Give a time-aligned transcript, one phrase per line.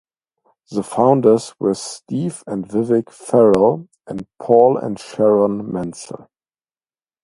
[0.71, 6.27] The founders were Steve and Vicki Farrell and Paul and Sharon Menzel.